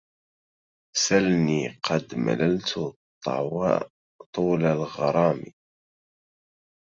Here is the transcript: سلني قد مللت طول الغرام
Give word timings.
سلني 1.03 1.63
قد 1.85 2.05
مللت 2.25 2.71
طول 4.35 4.61
الغرام 4.75 5.39